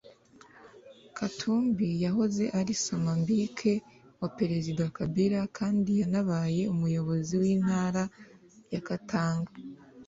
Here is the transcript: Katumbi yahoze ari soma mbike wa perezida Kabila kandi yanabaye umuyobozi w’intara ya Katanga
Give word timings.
Katumbi 1.17 1.87
yahoze 2.05 2.43
ari 2.59 2.73
soma 2.85 3.11
mbike 3.21 3.73
wa 4.21 4.29
perezida 4.37 4.83
Kabila 4.97 5.39
kandi 5.57 5.91
yanabaye 6.01 6.61
umuyobozi 6.73 7.33
w’intara 7.41 8.03
ya 8.73 8.81
Katanga 8.87 9.51